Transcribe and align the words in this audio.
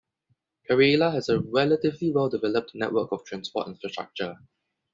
Karelia 0.67 1.11
has 1.13 1.29
a 1.29 1.39
relatively 1.41 2.09
well 2.11 2.27
developed 2.27 2.73
network 2.73 3.11
of 3.11 3.23
transport 3.23 3.67
infrastructure. 3.67 4.35